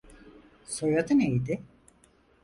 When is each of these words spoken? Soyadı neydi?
Soyadı 0.65 1.19
neydi? 1.19 1.61